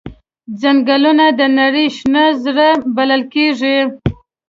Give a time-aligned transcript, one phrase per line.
[0.61, 3.77] ځنګلونه د نړۍ شنه زړه بلل کېږي.